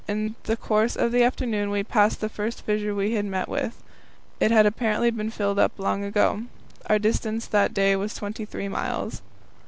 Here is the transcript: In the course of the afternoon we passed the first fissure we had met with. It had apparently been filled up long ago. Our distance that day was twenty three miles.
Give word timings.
In 0.07 0.33
the 0.45 0.57
course 0.57 0.95
of 0.95 1.11
the 1.11 1.21
afternoon 1.23 1.69
we 1.69 1.83
passed 1.83 2.21
the 2.21 2.27
first 2.27 2.63
fissure 2.65 2.95
we 2.95 3.13
had 3.13 3.25
met 3.25 3.47
with. 3.47 3.83
It 4.39 4.49
had 4.49 4.65
apparently 4.65 5.11
been 5.11 5.29
filled 5.29 5.59
up 5.59 5.77
long 5.77 6.03
ago. 6.03 6.45
Our 6.87 6.97
distance 6.97 7.45
that 7.45 7.71
day 7.75 7.95
was 7.95 8.15
twenty 8.15 8.43
three 8.45 8.67
miles. 8.67 9.21